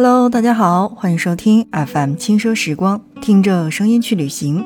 [0.00, 4.64] Hello，大家好，欢迎收听 FM 轻奢时光，听着声音去旅行。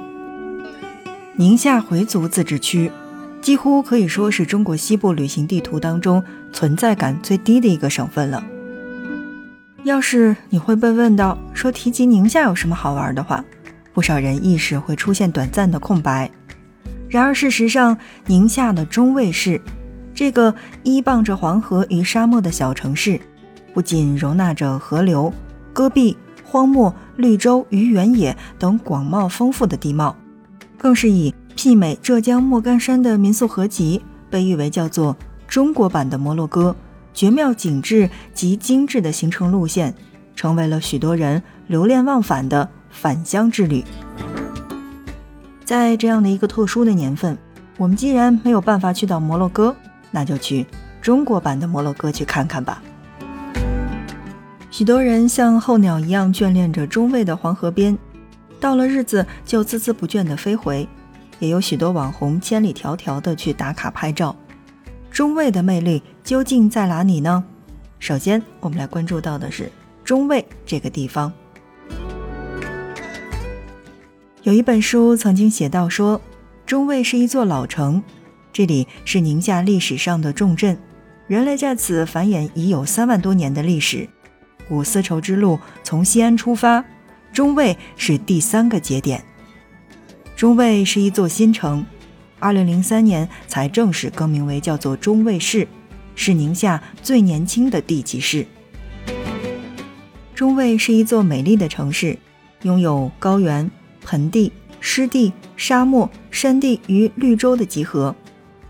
[1.36, 2.93] 宁夏回族自治区
[3.41, 8.45] 几乎可以说是中国西部旅行地图当中存在感最低的一个省份了。
[9.84, 13.42] 要是你会被问到说提及宁夏有什么好玩的话，
[13.95, 16.30] 不少人意识会出现短暂的空白。
[17.09, 17.96] 然而事实上，
[18.27, 19.59] 宁夏的中卫市
[20.14, 23.19] 这个依傍着黄河与沙漠的小城市。
[23.72, 25.32] 不仅容纳着河流、
[25.72, 30.14] 戈壁、荒漠、绿洲与原野等广袤丰富的地貌，
[30.76, 36.74] 更是以媲美浙江莫干山的民宿合集，被誉为叫做中国版的摩洛哥，
[37.14, 39.95] 绝妙景致及精致的行程路线，
[40.34, 43.84] 成为了许多人流连忘返的返乡之旅。
[45.64, 47.38] 在这样的一个特殊的年份，
[47.78, 49.74] 我们既然没有办法去到摩洛哥，
[50.10, 50.66] 那就去
[51.01, 52.82] 中国版的摩洛哥去看看吧。
[54.73, 57.96] 许多人像候鸟一样眷恋着中卫的黄河边，
[58.59, 60.88] 到了日子就孜孜不倦地飞回。
[61.40, 64.34] 也有许多网红千里迢迢地去打卡拍照。
[65.10, 67.44] 中卫的魅力究竟在哪里呢？
[67.98, 69.70] 首先，我们来关注到的是
[70.03, 71.31] 中卫这个地方。
[74.42, 76.19] 有一本书曾经写到说，
[76.64, 78.03] 中卫是一座老城，
[78.54, 80.78] 这里是宁夏历史上的重镇，
[81.26, 84.09] 人类在此繁衍已有三万多年的历史。
[84.69, 86.84] 古丝绸之路从西安出发，
[87.32, 89.25] 中卫是第三个节点。
[90.37, 91.84] 中卫是一座新城，
[92.38, 95.69] 二零零三年才正式更名为叫做中卫市，
[96.15, 98.47] 是宁夏最年轻的地级市。
[100.34, 102.19] 中卫是一座美丽的城市，
[102.62, 103.71] 拥有高原、
[104.04, 104.50] 盆地、
[104.81, 108.16] 湿地、沙漠、山地与绿洲的集合，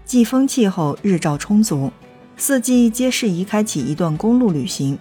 [0.05, 1.91] 季风气候日照充足，
[2.37, 4.99] 四季皆适宜开启一段公路旅行。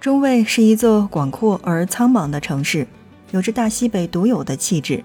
[0.00, 2.86] 中卫是一座广阔而苍茫的城市，
[3.32, 5.02] 有着大西北独有的气质。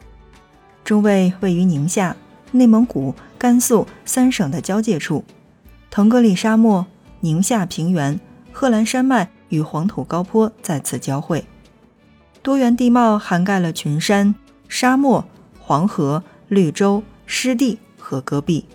[0.84, 2.16] 中卫位于宁夏、
[2.52, 5.24] 内蒙古、甘肃三省的交界处，
[5.90, 6.86] 腾格里沙漠、
[7.22, 8.20] 宁夏平原、
[8.52, 11.46] 贺兰山脉与黄土高坡在此交汇，
[12.44, 14.36] 多元地貌涵盖了群山、
[14.68, 15.26] 沙漠、
[15.60, 18.66] 黄河、绿洲、湿地和戈壁。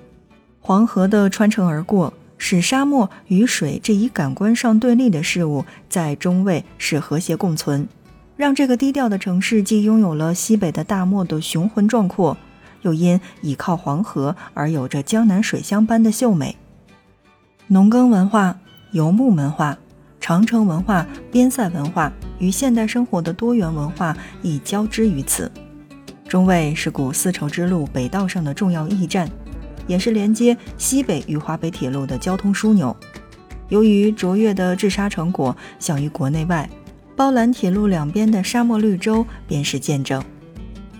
[0.60, 2.12] 黄河的穿城而过。
[2.38, 7.88] 使沙漠与水这一感官上对立的事物在中卫是和谐共存，
[8.36, 12.36] 让这个低调的城市既拥有了西北的大漠的雄浑壮阔，
[12.82, 16.56] 又因倚靠黄河而有着江南水乡般的秀美。
[17.68, 18.58] 农耕文化、
[18.92, 19.76] 游牧文化、
[20.20, 25.50] 长城文化、边塞文化与现代生活的多元文化亦交织于此。
[26.28, 29.28] 中卫是古丝绸之路北道上的重要驿站。
[29.86, 32.96] 也是连接西北与华北铁路的交通枢纽。
[33.68, 36.68] 由于卓越的治沙成果享誉国内外，
[37.16, 40.22] 包揽铁路两边的沙漠绿洲便是见证。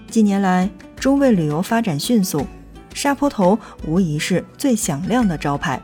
[0.08, 2.46] 近年来，中卫旅游发展迅速，
[2.94, 5.80] 沙坡头无疑是最响亮的招牌。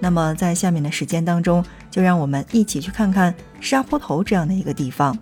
[0.00, 5.18] 那么，在下面的时间当中，就让我们一起去看看沙坡头这样的一个地方。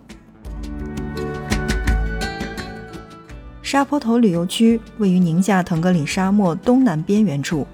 [3.67, 7.67] 沙坡头旅游区位于宁夏腾格里沙漠东南边缘处，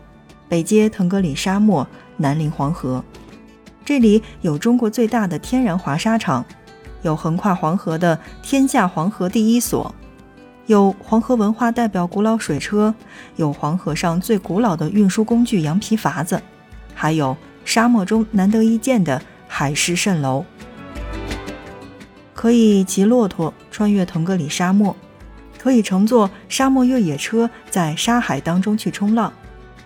[0.48, 1.86] 北接腾格里沙漠，
[2.16, 3.04] 南临黄河。
[3.84, 6.42] 这里有中国最大的天然滑沙场，
[7.03, 9.94] 有横跨黄河的天下黄河第一所，
[10.64, 12.94] 有黄河文化代表古老水车，
[13.36, 16.41] 有黄河上最古老的运输工具羊皮筏子，
[16.94, 17.36] 还有
[17.66, 20.42] 沙漠中难得一见的海市蜃楼。
[22.32, 24.97] 可以骑骆驼穿越腾格里沙漠。
[25.62, 29.33] 可以乘坐沙漠越野车在沙海当中去冲浪，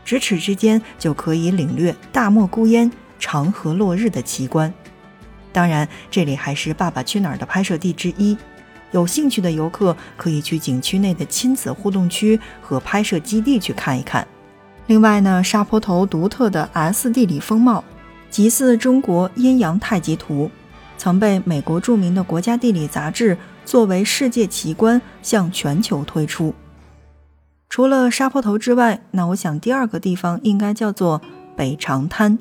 [0.07, 4.73] 咫尺之间就可以领略大漠孤烟、长河落日的奇观。
[5.53, 8.35] 当然，这里还是《爸爸去哪儿》的拍摄地之一，
[8.91, 14.27] 有兴趣的游客可以去景区内的亲子互动区和拍摄基地去看一看。
[14.87, 17.85] 另外呢，沙坡头独特的 S 地理风貌，
[18.31, 20.51] 极似中国阴阳太极图，
[20.97, 23.37] 曾被美国著名的国家地理杂志。
[23.67, 26.55] 作为世界奇观向全球推出。
[27.69, 31.21] 除了沙坡头之外，那我想第二个地方应该叫做
[31.55, 32.39] 北长滩。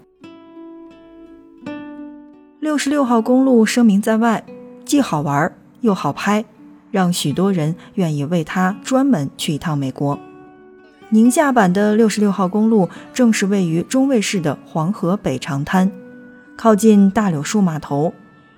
[2.62, 4.46] 六十六号公路声名在外，
[4.86, 5.52] 既好玩
[5.82, 6.46] 又好拍，
[6.92, 10.18] 让许多人愿意为它专门去一趟美国。
[11.10, 15.92] 宁夏版的六十六号公路正是位于中卫市的黄河北长滩，
[16.56, 18.14] 靠近大柳树码头。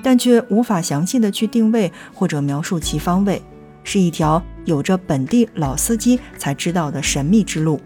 [0.08, 3.42] 但却无法详细的去定位或者描述其方位，
[3.84, 7.82] 是一条有着本地老司机才知道的神秘之路。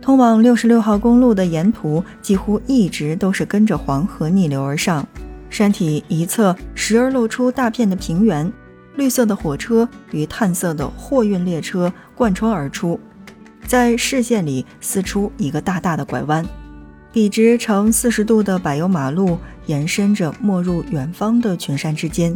[0.00, 5.06] 通往六十六号公路的沿途几乎一直都是跟着黄河逆流而上，
[5.50, 8.50] 山体一侧时而露出大片的平原，
[8.96, 12.98] 绿色的火车与炭色的货运列车贯穿而出，
[13.66, 16.42] 在视线里撕出一个大大的拐弯。
[17.12, 22.34] 笔直呈四十度的柏油马路延伸着没入远方的群山之间，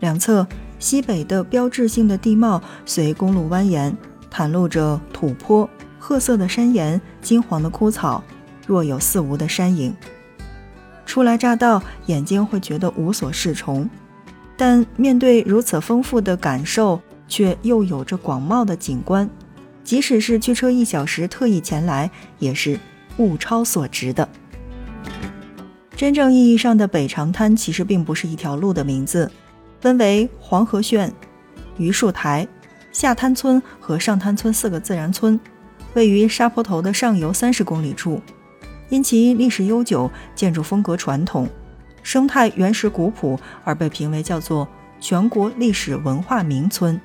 [0.00, 0.46] 两侧
[0.78, 3.90] 西北的标志性的地貌随公路蜿蜒，
[4.30, 5.68] 袒露着土坡、
[5.98, 8.22] 褐色的山岩、金黄的枯草，
[8.66, 9.94] 若有似无的山影。
[11.06, 13.88] 初来乍到，眼睛会觉得无所适从，
[14.58, 19.28] 但面对如此丰富的感受，却又有着广袤的景观，
[19.82, 22.78] 即使是驱车一小时特意前来，也是。
[23.18, 24.28] 物超所值的。
[25.96, 29.30] 真正意义上的北长滩其实并不是一条路的名字，
[29.80, 31.12] 分为黄河县、
[31.76, 32.46] 榆树台、
[32.90, 35.38] 下滩村和上滩村四个自然村，
[35.94, 38.20] 位于沙坡头的上游三十公里处。
[38.88, 41.48] 因其历史悠久、建筑风格传统、
[42.02, 44.68] 生态原始古朴，而被评为叫做
[45.00, 47.00] 全国历史文化名村。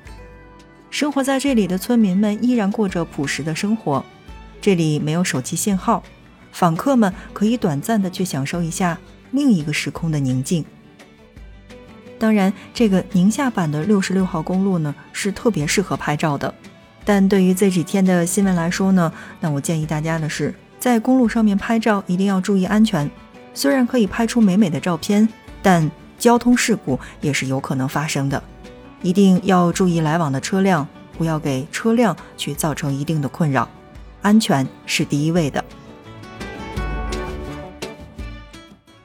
[0.90, 4.04] 生活在这里的村民们依然过着朴实的生活。
[4.60, 6.02] 这里没有手机信号，
[6.52, 8.98] 访客们可以短暂的去享受一下
[9.30, 10.64] 另一个时空的宁静。
[12.18, 16.52] 当然，这个宁夏版的六十六号公路呢，是特别适合拍照的。
[17.04, 23.08] 但对于这几天的新闻来说呢，那我建议大家的是，在公路上面拍照一定要注意安全。
[23.54, 25.28] 虽然可以拍出美美的照片，
[25.62, 28.42] 但交通事故也是有可能发生的，
[29.02, 33.68] 一定要注意来往的车辆，不要给车辆去造成一定的困扰。
[34.22, 35.64] 安全是第一位的。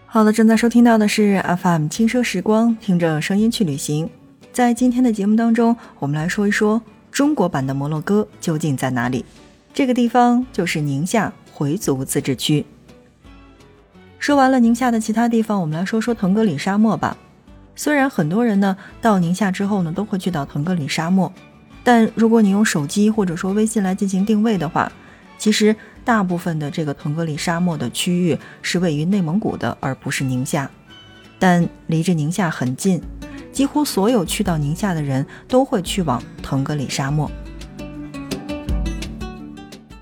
[0.05, 4.09] 好的，正在收听到的是 FM 轻奢时光，听着声音去旅行。
[4.51, 6.79] 在今天的节目当中，我们来说一说
[7.11, 9.25] 中国版的摩洛哥究竟在哪里？
[9.73, 12.63] 这个地方就是宁夏回族自治区。
[14.19, 17.17] 说完了宁夏的其他地方，我们来说说腾格里沙漠吧。
[17.75, 21.33] 虽然很多人呢到宁夏之后呢都会去到腾格里沙漠，
[21.83, 24.91] 但如果你用手机或者说微信来进行定位的话，
[25.43, 25.75] 其实，
[26.05, 30.71] 大部分的这个腾格里沙漠的区域是位于内蒙古的，而不是宁夏，
[31.37, 33.01] 但离着宁夏很近，
[33.51, 37.29] 几乎所有去到宁夏的人都会去往腾格里沙漠。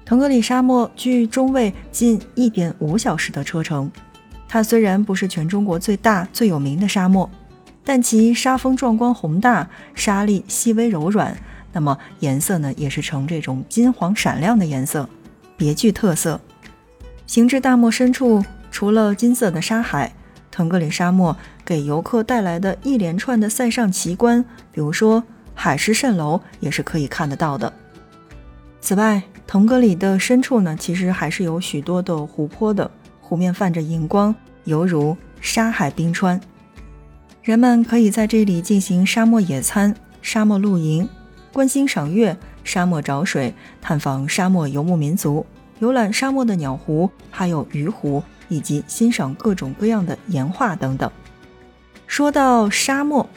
[0.06, 3.92] 腾格里沙漠距中卫近一点五小时的车程，
[4.48, 7.28] 它虽然不是全中国最大最有名的沙漠，
[7.84, 11.36] 但其沙峰壮观宏大，沙粒细微柔软，
[11.74, 15.10] 那么颜色呢，也是呈这种金黄闪亮的颜色。
[15.62, 16.42] 别具特色。
[17.28, 20.12] 行至大漠深处，除了金色的沙海，
[20.50, 25.24] 腾格里沙漠给游客带来的一连串的塞上奇观，比如说
[25.54, 27.72] 海市蜃楼，也是可以看得到的。
[28.80, 32.90] 此外，腾格里的深处呢，其实还是有许多的湖泊的，
[33.22, 34.34] 湖面泛着银光，
[34.64, 36.42] 犹如沙海冰川。
[37.44, 41.08] 人们可以在这里进行沙漠野餐、沙漠露营、
[41.54, 42.36] 观星赏月。
[42.64, 45.46] 沙漠找水，探访沙漠游牧民族，
[45.80, 51.10] 游览沙漠的鸟湖，还有鱼湖，以及欣赏各种各样的岩画等等。
[52.08, 53.28] 说到沙漠，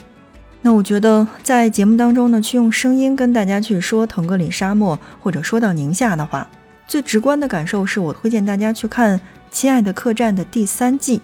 [0.62, 6.48] 那我觉得在节目当中呢，去用声音跟大家去说腾格里沙漠，或者说到宁夏的话，
[6.87, 9.19] 最直观的感受是我推荐大家去看
[9.51, 11.20] 《亲爱的客栈》的第三季，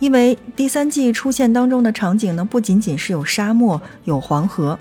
[0.00, 4.78] 因为第三季出现当中的场景呢，不仅仅是有沙漠，有黄河。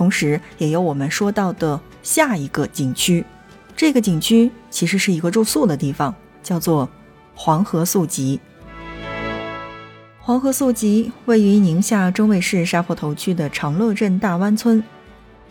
[0.00, 3.22] 同时，也有我们说到的下一个景区，
[3.76, 6.88] 这个景区其实是一个住宿的地方，叫做
[7.34, 8.40] 黄河宿集。
[10.18, 14.82] 黄河宿集位于宁夏中卫市沙坡头区的长乐镇大湾村，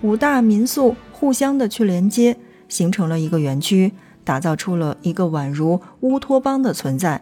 [0.02, 2.36] 五大民宿互相的去连接，
[2.68, 7.22] 形成了一个园区，打造出了一个宛如乌托邦的存在，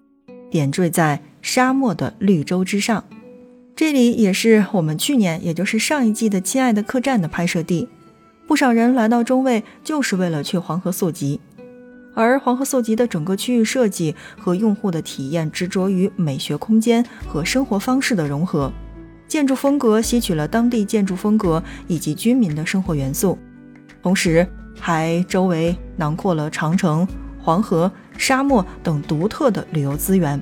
[0.50, 3.04] 点缀在沙漠的绿洲之上。
[3.78, 7.88] 这里也是我们去年，也就是上一季的《亲爱的客栈》的拍摄地。
[8.48, 11.40] 不少人来到中卫，就是为了去黄河宿集。
[12.16, 18.74] 而黄河宿集的整个区域设计和用户的体验，执着于美学空间和生活方式的融合。
[19.28, 23.38] 建筑风格吸取了当地建筑风格以及居民的生活元素，
[24.02, 24.48] 同时
[24.80, 27.08] 还周围囊括了长城、
[27.40, 30.42] 黄河、沙漠等独特的旅游资源。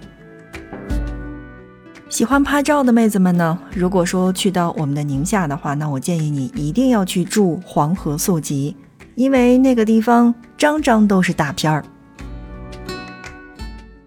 [2.07, 3.57] 喜欢拍照的妹子们呢？
[3.74, 8.75] 如果说去到我们的宁夏的话，那我建议你一定要去住黄河宿集，
[9.15, 11.83] 因为那个地方张张都是大片儿。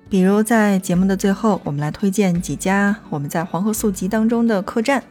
[0.08, 5.02] 比如在节目的最后，我们来推荐几家我们在黄河宿集当中的客栈。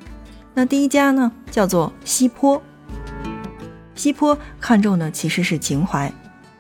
[0.53, 2.60] 那第一家呢，叫做西坡。
[3.96, 6.12] 西坡看中的其实是情怀，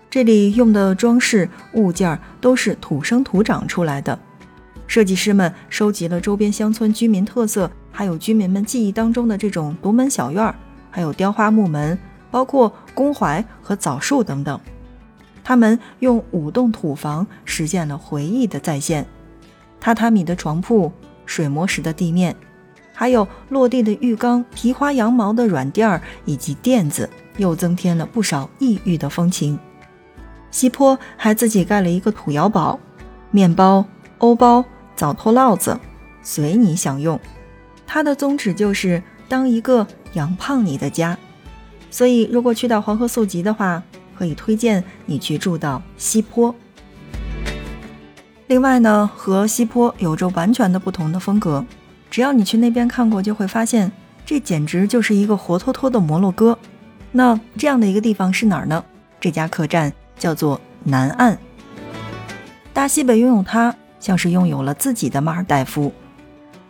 [0.09, 4.19] 这里用的装饰物件都是土生土长出来的。
[4.97, 10.55] 设计师们收集了周边乡村居民特色，还有居民们记忆当中的这种独门小院儿，
[10.89, 11.95] 还有雕花木门，
[12.31, 14.59] 包括宫槐和枣树等等。
[15.43, 19.05] 他们用五栋土房实现了回忆的再现，
[19.79, 20.91] 榻榻米的床铺、
[21.27, 22.35] 水磨石的地面，
[22.91, 29.59] 还有落地的浴缸、提花羊毛的软垫儿以及垫子，又增添了不少异域的风情。
[30.49, 32.79] 西坡还自己盖了一个土窑堡，
[33.29, 33.85] 面包、
[34.17, 34.65] 欧包、
[34.97, 35.79] 早托烙子，
[36.21, 37.17] 随你享用。
[37.85, 41.17] 它的宗旨就是当一个养胖你的家，
[41.89, 43.81] 所以如果去到黄河宿集的话。
[44.17, 46.55] 可以推荐你去住到西坡。
[48.47, 51.63] 另外呢，和西坡有着完全的不同的风格。
[52.09, 53.91] 只要你去那边看过，就会发现
[54.25, 56.57] 这简直就是一个活脱脱的摩洛哥。
[57.11, 58.83] 那这样的一个地方是哪儿呢？
[59.19, 61.37] 这家客栈叫做南岸。
[62.73, 63.75] 大西北拥有它，
[64.07, 65.91] 像是拥有了自己的马尔代夫。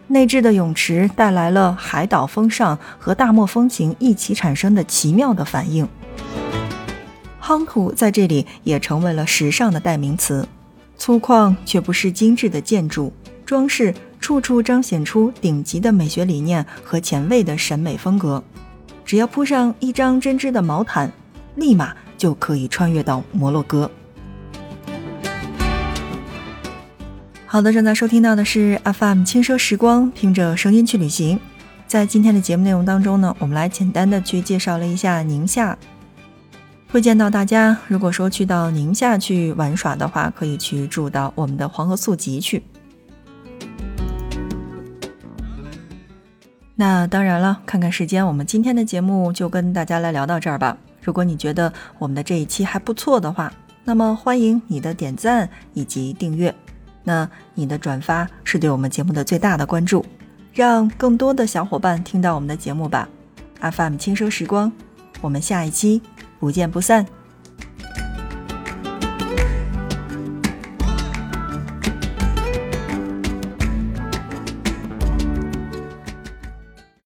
[0.07, 5.87] 内置的泳池带来了海岛风尚和大漠风情一起产生的奇妙的反应。
[7.39, 10.47] 夯土在这里也成为了时尚的代名词，
[10.97, 13.13] 粗犷却不失精致的建筑
[13.45, 18.43] 装饰，处处彰显出顶级的美学理念和前卫的审美风格。
[19.05, 21.11] 只要铺上一张针织的毛毯，
[21.53, 23.91] 立马就可以穿越到摩洛哥。
[27.57, 31.39] 好的，正在收听到的是 FM 轻奢时光，听着声音去旅行。
[31.87, 35.75] 在今天的节目内容当中呢，我们来简单的去介绍了一下宁夏。
[36.87, 42.61] 推荐到大家，如果说去到宁夏去玩耍的话，可以去住到我们的黄河宿集去。
[46.75, 50.77] 那当然了，看看时间，我们今天的节目就跟大家来聊到这儿吧。
[51.01, 53.51] 如果你觉得我们的这一期还不错的话，
[53.83, 56.53] 那么欢迎你的点赞以及订阅。
[57.07, 60.05] 那你的转发是对我们节目的最大的关注，
[60.51, 63.07] 让更多的小伙伴听到我们的节目吧。
[63.61, 64.69] FM 轻奢时光，
[65.21, 66.01] 我们下一期。
[66.37, 67.07] 不见不散。